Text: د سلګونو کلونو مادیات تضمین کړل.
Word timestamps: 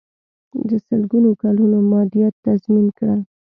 د 0.69 0.71
سلګونو 0.87 1.29
کلونو 1.41 1.77
مادیات 1.91 2.35
تضمین 2.45 2.87
کړل. 2.97 3.21